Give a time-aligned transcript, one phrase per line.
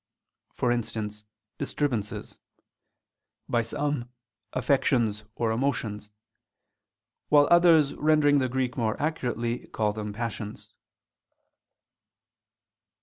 [0.53, 1.25] 5)] for instance,
[1.59, 2.39] disturbances;
[3.47, 4.09] by some,
[4.51, 6.09] affections or emotions;
[7.29, 10.73] while others rendering the Greek more accurately, call them passions."